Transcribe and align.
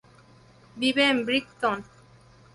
Vive 0.77 1.07
en 1.11 1.23
Brighton. 1.27 1.85